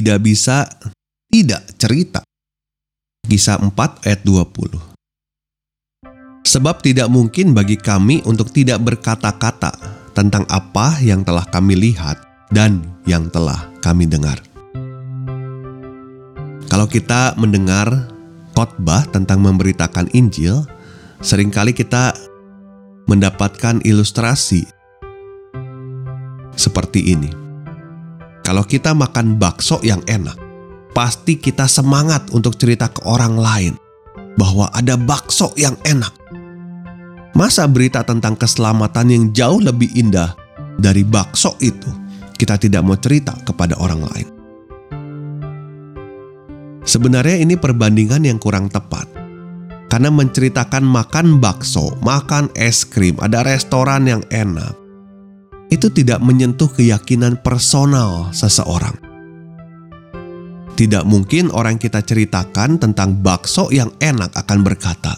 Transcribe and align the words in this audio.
Tidak 0.00 0.24
bisa 0.24 0.64
tidak 1.28 1.60
cerita. 1.76 2.24
Kisah 3.28 3.60
4 3.60 4.08
ayat 4.08 4.24
20. 4.24 4.80
Sebab 6.40 6.80
tidak 6.80 7.12
mungkin 7.12 7.52
bagi 7.52 7.76
kami 7.76 8.24
untuk 8.24 8.48
tidak 8.48 8.80
berkata-kata 8.80 9.76
tentang 10.16 10.48
apa 10.48 10.96
yang 11.04 11.20
telah 11.20 11.44
kami 11.52 11.76
lihat 11.76 12.16
dan 12.48 12.80
yang 13.04 13.28
telah 13.28 13.68
kami 13.84 14.08
dengar. 14.08 14.40
Kalau 16.72 16.88
kita 16.88 17.36
mendengar 17.36 18.08
khotbah 18.56 19.04
tentang 19.12 19.44
memberitakan 19.44 20.08
Injil, 20.16 20.64
sering 21.20 21.52
kali 21.52 21.76
kita 21.76 22.16
mendapatkan 23.04 23.84
ilustrasi 23.84 24.64
seperti 26.56 27.12
ini. 27.12 27.39
Kalau 28.50 28.66
kita 28.66 28.98
makan 28.98 29.38
bakso 29.38 29.78
yang 29.86 30.02
enak, 30.10 30.34
pasti 30.90 31.38
kita 31.38 31.70
semangat 31.70 32.34
untuk 32.34 32.58
cerita 32.58 32.90
ke 32.90 32.98
orang 33.06 33.38
lain 33.38 33.78
bahwa 34.34 34.66
ada 34.74 34.98
bakso 34.98 35.54
yang 35.54 35.78
enak. 35.86 36.10
Masa 37.38 37.70
berita 37.70 38.02
tentang 38.02 38.34
keselamatan 38.34 39.06
yang 39.06 39.24
jauh 39.30 39.62
lebih 39.62 39.86
indah 39.94 40.34
dari 40.82 41.06
bakso 41.06 41.54
itu 41.62 41.94
kita 42.34 42.58
tidak 42.58 42.82
mau 42.82 42.98
cerita 42.98 43.38
kepada 43.46 43.78
orang 43.78 44.02
lain? 44.02 44.26
Sebenarnya 46.82 47.46
ini 47.46 47.54
perbandingan 47.54 48.26
yang 48.26 48.42
kurang 48.42 48.66
tepat. 48.66 49.06
Karena 49.86 50.10
menceritakan 50.10 50.82
makan 50.82 51.38
bakso, 51.38 51.94
makan 52.02 52.50
es 52.58 52.82
krim, 52.82 53.14
ada 53.22 53.46
restoran 53.46 54.10
yang 54.10 54.26
enak, 54.34 54.74
itu 55.70 55.86
tidak 55.94 56.18
menyentuh 56.18 56.68
keyakinan 56.68 57.38
personal 57.38 58.34
seseorang. 58.34 58.98
Tidak 60.74 61.06
mungkin 61.06 61.54
orang 61.54 61.78
kita 61.78 62.02
ceritakan 62.02 62.82
tentang 62.82 63.14
bakso 63.22 63.70
yang 63.70 63.94
enak 64.02 64.34
akan 64.34 64.66
berkata, 64.66 65.14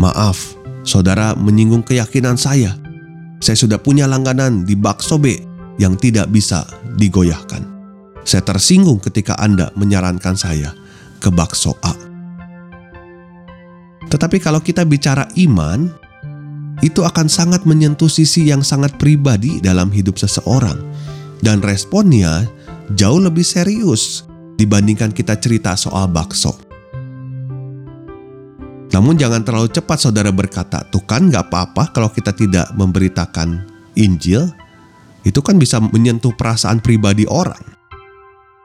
"Maaf, 0.00 0.56
saudara 0.82 1.36
menyinggung 1.36 1.84
keyakinan 1.84 2.40
saya. 2.40 2.74
Saya 3.40 3.56
sudah 3.56 3.78
punya 3.80 4.08
langganan 4.08 4.64
di 4.64 4.76
bakso 4.76 5.20
B 5.20 5.36
yang 5.76 5.96
tidak 6.00 6.32
bisa 6.32 6.64
digoyahkan. 6.96 7.66
Saya 8.24 8.44
tersinggung 8.44 9.00
ketika 9.00 9.36
Anda 9.36 9.74
menyarankan 9.76 10.36
saya 10.38 10.72
ke 11.20 11.28
bakso 11.28 11.76
A." 11.84 11.92
Tetapi 14.10 14.38
kalau 14.38 14.62
kita 14.62 14.86
bicara 14.86 15.26
iman, 15.38 15.90
itu 16.80 17.04
akan 17.04 17.28
sangat 17.28 17.68
menyentuh 17.68 18.08
sisi 18.08 18.48
yang 18.48 18.64
sangat 18.64 18.96
pribadi 18.96 19.60
dalam 19.60 19.92
hidup 19.92 20.16
seseorang, 20.16 20.80
dan 21.44 21.60
responnya 21.60 22.48
jauh 22.96 23.20
lebih 23.20 23.44
serius 23.44 24.24
dibandingkan 24.56 25.12
kita 25.12 25.36
cerita 25.40 25.76
soal 25.76 26.08
bakso. 26.08 26.56
Namun 28.90 29.14
jangan 29.14 29.46
terlalu 29.46 29.70
cepat 29.70 30.02
saudara 30.02 30.34
berkata, 30.34 30.82
tuh 30.90 31.00
kan 31.06 31.30
gak 31.30 31.48
apa-apa 31.48 31.94
kalau 31.94 32.10
kita 32.10 32.34
tidak 32.34 32.68
memberitakan 32.74 33.64
Injil, 33.94 34.50
itu 35.22 35.40
kan 35.40 35.56
bisa 35.60 35.78
menyentuh 35.78 36.34
perasaan 36.34 36.82
pribadi 36.82 37.22
orang. 37.30 37.60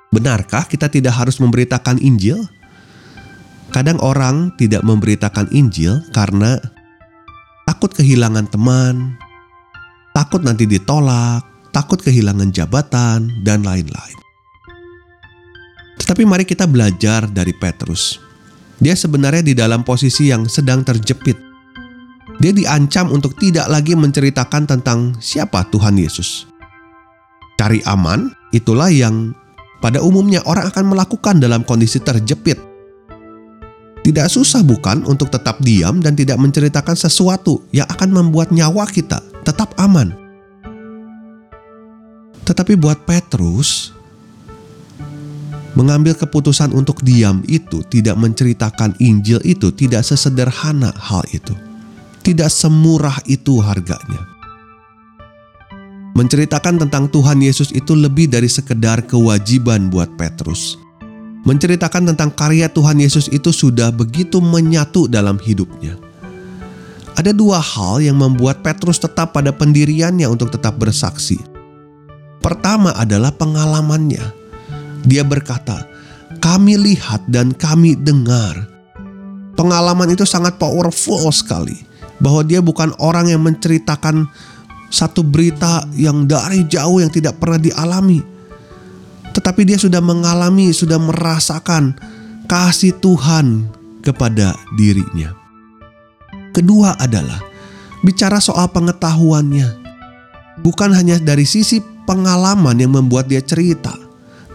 Benarkah 0.10 0.66
kita 0.66 0.90
tidak 0.90 1.14
harus 1.14 1.38
memberitakan 1.38 2.02
Injil? 2.02 2.42
Kadang 3.70 4.00
orang 4.00 4.56
tidak 4.56 4.82
memberitakan 4.88 5.52
Injil 5.52 6.00
karena 6.16 6.58
takut 7.66 7.92
kehilangan 7.92 8.46
teman, 8.48 9.18
takut 10.14 10.46
nanti 10.46 10.70
ditolak, 10.70 11.44
takut 11.74 11.98
kehilangan 12.00 12.54
jabatan, 12.54 13.42
dan 13.42 13.66
lain-lain. 13.66 14.18
Tetapi 16.00 16.24
mari 16.24 16.46
kita 16.46 16.70
belajar 16.70 17.26
dari 17.26 17.52
Petrus. 17.58 18.22
Dia 18.78 18.94
sebenarnya 18.94 19.42
di 19.42 19.54
dalam 19.58 19.82
posisi 19.82 20.30
yang 20.30 20.46
sedang 20.46 20.86
terjepit. 20.86 21.36
Dia 22.38 22.52
diancam 22.52 23.10
untuk 23.10 23.40
tidak 23.40 23.66
lagi 23.72 23.96
menceritakan 23.96 24.68
tentang 24.68 25.16
siapa 25.24 25.66
Tuhan 25.72 25.96
Yesus. 25.96 26.46
Cari 27.56 27.80
aman, 27.88 28.28
itulah 28.52 28.92
yang 28.92 29.32
pada 29.80 30.04
umumnya 30.04 30.44
orang 30.44 30.68
akan 30.68 30.92
melakukan 30.92 31.40
dalam 31.40 31.64
kondisi 31.64 32.04
terjepit 32.04 32.75
tidak 34.06 34.30
susah 34.30 34.62
bukan 34.62 35.02
untuk 35.10 35.34
tetap 35.34 35.58
diam 35.66 35.98
dan 35.98 36.14
tidak 36.14 36.38
menceritakan 36.38 36.94
sesuatu 36.94 37.66
yang 37.74 37.90
akan 37.90 38.14
membuat 38.14 38.54
nyawa 38.54 38.86
kita 38.86 39.18
tetap 39.42 39.74
aman. 39.82 40.14
Tetapi 42.46 42.78
buat 42.78 43.02
Petrus, 43.10 43.90
mengambil 45.74 46.14
keputusan 46.14 46.70
untuk 46.78 47.02
diam 47.02 47.42
itu 47.50 47.82
tidak 47.90 48.14
menceritakan 48.22 48.94
Injil 49.02 49.42
itu 49.42 49.74
tidak 49.74 50.06
sesederhana 50.06 50.94
hal 50.94 51.26
itu. 51.34 51.58
Tidak 52.22 52.50
semurah 52.50 53.18
itu 53.26 53.58
harganya. 53.58 54.22
Menceritakan 56.14 56.78
tentang 56.78 57.10
Tuhan 57.10 57.42
Yesus 57.42 57.74
itu 57.74 57.98
lebih 57.98 58.30
dari 58.30 58.50
sekedar 58.54 59.02
kewajiban 59.10 59.90
buat 59.90 60.14
Petrus 60.14 60.85
menceritakan 61.46 62.12
tentang 62.12 62.34
karya 62.34 62.66
Tuhan 62.68 62.98
Yesus 62.98 63.30
itu 63.30 63.54
sudah 63.54 63.94
begitu 63.94 64.42
menyatu 64.42 65.06
dalam 65.06 65.38
hidupnya. 65.38 65.96
Ada 67.16 67.32
dua 67.32 67.64
hal 67.64 68.04
yang 68.04 68.20
membuat 68.20 68.60
Petrus 68.60 69.00
tetap 69.00 69.32
pada 69.32 69.56
pendiriannya 69.56 70.28
untuk 70.28 70.52
tetap 70.52 70.76
bersaksi. 70.76 71.40
Pertama 72.44 72.92
adalah 72.92 73.32
pengalamannya. 73.32 74.22
Dia 75.08 75.24
berkata, 75.24 75.88
"Kami 76.44 76.76
lihat 76.76 77.24
dan 77.32 77.56
kami 77.56 77.96
dengar." 77.96 78.68
Pengalaman 79.56 80.12
itu 80.12 80.28
sangat 80.28 80.60
powerful 80.60 81.32
sekali, 81.32 81.88
bahwa 82.20 82.44
dia 82.44 82.60
bukan 82.60 82.92
orang 83.00 83.32
yang 83.32 83.40
menceritakan 83.48 84.28
satu 84.92 85.24
berita 85.24 85.88
yang 85.96 86.28
dari 86.28 86.68
jauh 86.68 87.00
yang 87.00 87.08
tidak 87.08 87.40
pernah 87.40 87.56
dialami 87.56 88.35
tetapi 89.36 89.68
dia 89.68 89.76
sudah 89.76 90.00
mengalami, 90.00 90.72
sudah 90.72 90.96
merasakan 90.96 91.92
kasih 92.48 92.96
Tuhan 93.04 93.68
kepada 94.00 94.56
dirinya. 94.80 95.36
Kedua 96.56 96.96
adalah 96.96 97.44
bicara 98.00 98.40
soal 98.40 98.72
pengetahuannya. 98.72 99.84
Bukan 100.64 100.96
hanya 100.96 101.20
dari 101.20 101.44
sisi 101.44 101.84
pengalaman 102.08 102.80
yang 102.80 102.96
membuat 102.96 103.28
dia 103.28 103.44
cerita, 103.44 103.92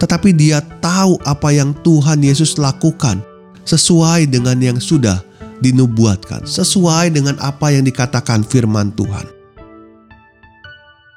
tetapi 0.01 0.33
dia 0.33 0.65
tahu 0.81 1.21
apa 1.29 1.53
yang 1.53 1.77
Tuhan 1.85 2.25
Yesus 2.25 2.57
lakukan 2.57 3.21
sesuai 3.69 4.25
dengan 4.25 4.57
yang 4.57 4.81
sudah 4.81 5.21
dinubuatkan, 5.61 6.41
sesuai 6.49 7.13
dengan 7.13 7.37
apa 7.37 7.69
yang 7.69 7.85
dikatakan 7.85 8.41
firman 8.41 8.89
Tuhan. 8.97 9.29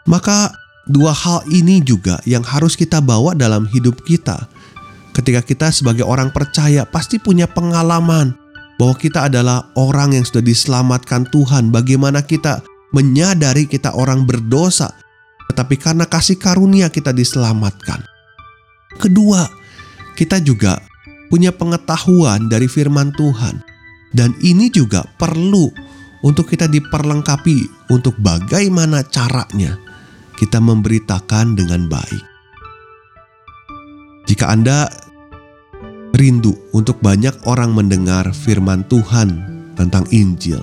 Maka 0.05 0.53
Dua 0.85 1.17
hal 1.17 1.49
ini 1.49 1.81
juga 1.81 2.21
yang 2.29 2.45
harus 2.45 2.77
kita 2.77 3.01
bawa 3.01 3.33
dalam 3.33 3.65
hidup 3.73 4.05
kita. 4.05 4.45
Ketika 5.17 5.41
kita 5.41 5.73
sebagai 5.73 6.05
orang 6.05 6.29
percaya 6.29 6.85
pasti 6.85 7.17
punya 7.17 7.49
pengalaman 7.49 8.37
bahwa 8.77 8.95
kita 8.99 9.33
adalah 9.33 9.71
orang 9.79 10.13
yang 10.13 10.25
sudah 10.27 10.45
diselamatkan 10.45 11.25
Tuhan. 11.33 11.73
Bagaimana 11.73 12.21
kita 12.21 12.61
menyadari 12.93 13.65
kita 13.65 13.97
orang 13.97 14.29
berdosa, 14.29 14.93
tetapi 15.49 15.81
karena 15.81 16.05
kasih 16.05 16.37
karunia 16.37 16.93
kita 16.93 17.17
diselamatkan. 17.17 18.05
Kedua, 19.01 19.49
kita 20.21 20.39
juga 20.45 20.79
punya 21.33 21.51
pengetahuan 21.51 22.53
dari 22.53 22.69
firman 22.69 23.11
Tuhan. 23.17 23.63
Dan 24.15 24.31
ini 24.47 24.71
juga 24.71 25.03
perlu 25.19 25.67
untuk 26.23 26.47
kita 26.47 26.71
diperlengkapi 26.71 27.91
untuk 27.91 28.15
bagaimana 28.23 29.03
caranya 29.03 29.75
kita 30.37 30.59
memberitakan 30.59 31.55
dengan 31.55 31.87
baik. 31.87 32.25
Jika 34.25 34.49
Anda 34.49 34.89
rindu 36.17 36.55
untuk 36.73 37.03
banyak 37.03 37.45
orang 37.45 37.75
mendengar 37.75 38.31
firman 38.33 38.87
Tuhan 38.89 39.43
tentang 39.75 40.07
Injil, 40.15 40.63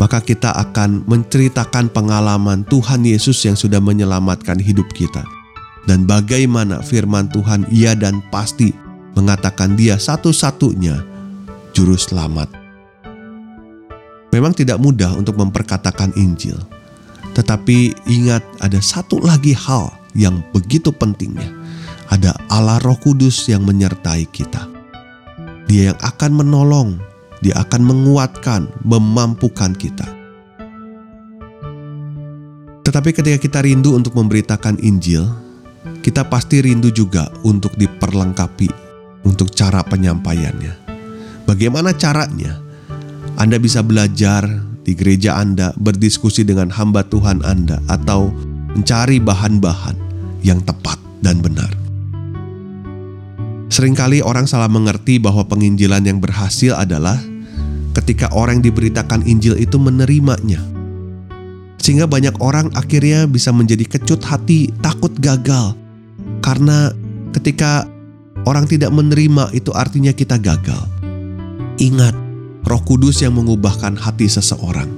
maka 0.00 0.22
kita 0.24 0.54
akan 0.56 1.04
menceritakan 1.04 1.92
pengalaman 1.92 2.64
Tuhan 2.70 3.04
Yesus 3.04 3.44
yang 3.44 3.58
sudah 3.58 3.84
menyelamatkan 3.84 4.56
hidup 4.56 4.88
kita, 4.96 5.20
dan 5.84 6.08
bagaimana 6.08 6.80
firman 6.80 7.28
Tuhan 7.28 7.68
iya 7.68 7.92
dan 7.92 8.24
pasti 8.32 8.72
mengatakan 9.12 9.76
Dia 9.76 10.00
satu-satunya 10.00 11.04
Juru 11.76 12.00
Selamat. 12.00 12.48
Memang 14.30 14.54
tidak 14.54 14.78
mudah 14.78 15.12
untuk 15.18 15.36
memperkatakan 15.36 16.14
Injil, 16.14 16.56
tetapi 17.40 17.96
ingat, 18.04 18.44
ada 18.60 18.76
satu 18.84 19.16
lagi 19.16 19.56
hal 19.56 19.88
yang 20.12 20.44
begitu 20.52 20.92
pentingnya. 20.92 21.48
Ada 22.12 22.36
Allah 22.52 22.76
Roh 22.84 23.00
Kudus 23.00 23.48
yang 23.48 23.64
menyertai 23.64 24.28
kita. 24.28 24.68
Dia 25.64 25.88
yang 25.88 25.98
akan 26.04 26.36
menolong, 26.36 27.00
dia 27.40 27.56
akan 27.56 27.80
menguatkan, 27.80 28.68
memampukan 28.84 29.72
kita. 29.72 30.04
Tetapi 32.84 33.08
ketika 33.16 33.40
kita 33.40 33.58
rindu 33.64 33.96
untuk 33.96 34.12
memberitakan 34.20 34.76
Injil, 34.84 35.24
kita 36.04 36.28
pasti 36.28 36.60
rindu 36.60 36.92
juga 36.92 37.32
untuk 37.40 37.72
diperlengkapi 37.80 38.68
untuk 39.24 39.48
cara 39.56 39.80
penyampaiannya. 39.80 40.76
Bagaimana 41.48 41.96
caranya? 41.96 42.60
Anda 43.40 43.56
bisa 43.56 43.80
belajar 43.80 44.44
di 44.84 44.96
gereja 44.96 45.36
Anda, 45.36 45.72
berdiskusi 45.76 46.44
dengan 46.44 46.72
hamba 46.72 47.04
Tuhan 47.04 47.44
Anda, 47.44 47.80
atau 47.88 48.32
mencari 48.76 49.20
bahan-bahan 49.20 49.96
yang 50.40 50.64
tepat 50.64 50.96
dan 51.20 51.40
benar. 51.44 51.68
Seringkali 53.70 54.18
orang 54.20 54.50
salah 54.50 54.66
mengerti 54.66 55.22
bahwa 55.22 55.46
penginjilan 55.46 56.02
yang 56.02 56.18
berhasil 56.18 56.74
adalah 56.74 57.16
ketika 57.94 58.26
orang 58.34 58.58
yang 58.58 58.74
diberitakan 58.74 59.22
Injil 59.26 59.54
itu 59.58 59.78
menerimanya. 59.78 60.58
Sehingga 61.80 62.10
banyak 62.10 62.36
orang 62.42 62.68
akhirnya 62.76 63.24
bisa 63.30 63.54
menjadi 63.54 63.86
kecut 63.86 64.20
hati, 64.26 64.68
takut 64.82 65.14
gagal. 65.22 65.78
Karena 66.44 66.92
ketika 67.32 67.86
orang 68.44 68.66
tidak 68.66 68.90
menerima 68.90 69.54
itu 69.54 69.70
artinya 69.72 70.12
kita 70.12 70.36
gagal. 70.36 70.84
Ingat, 71.80 72.09
Kudus 72.90 73.22
yang 73.22 73.38
mengubahkan 73.38 73.94
hati 73.94 74.26
seseorang. 74.26 74.90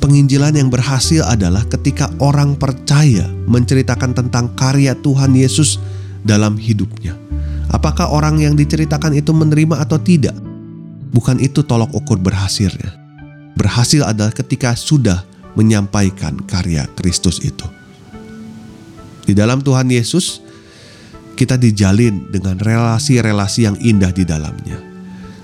Penginjilan 0.00 0.56
yang 0.56 0.72
berhasil 0.72 1.20
adalah 1.28 1.60
ketika 1.68 2.08
orang 2.24 2.56
percaya 2.56 3.28
menceritakan 3.44 4.16
tentang 4.16 4.56
karya 4.56 4.96
Tuhan 4.96 5.36
Yesus 5.36 5.76
dalam 6.24 6.56
hidupnya. 6.56 7.12
Apakah 7.68 8.08
orang 8.08 8.40
yang 8.40 8.56
diceritakan 8.56 9.12
itu 9.12 9.28
menerima 9.36 9.84
atau 9.84 10.00
tidak? 10.00 10.32
Bukan 11.12 11.36
itu 11.36 11.60
tolok 11.60 11.92
ukur 11.92 12.16
berhasilnya. 12.16 12.96
Berhasil 13.60 14.08
adalah 14.08 14.32
ketika 14.32 14.72
sudah 14.72 15.20
menyampaikan 15.52 16.40
karya 16.48 16.88
Kristus 16.96 17.44
itu. 17.44 17.68
Di 19.28 19.36
dalam 19.36 19.60
Tuhan 19.60 19.92
Yesus, 19.92 20.40
kita 21.36 21.60
dijalin 21.60 22.32
dengan 22.32 22.56
relasi-relasi 22.56 23.68
yang 23.68 23.76
indah 23.84 24.16
di 24.16 24.24
dalamnya. 24.24 24.80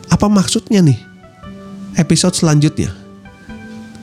Apa 0.09 0.33
maksudnya 0.33 0.81
nih? 0.81 1.08
Episode 1.99 2.39
selanjutnya 2.39 2.95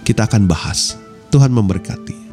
kita 0.04 0.28
akan 0.28 0.52
bahas. 0.52 1.00
Tuhan 1.32 1.48
memberkati. 1.48 2.25